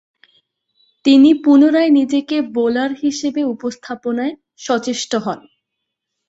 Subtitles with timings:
[1.05, 4.33] তিনি পুনরায় নিজেকে বোলার হিসেবে উপস্থাপনায়
[4.59, 5.39] সচেষ্ট হন।